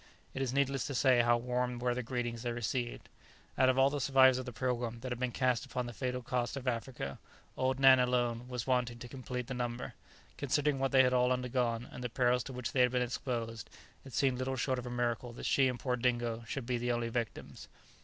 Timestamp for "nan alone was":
7.79-8.65